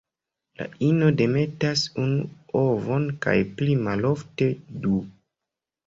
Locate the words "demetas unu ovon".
1.19-3.07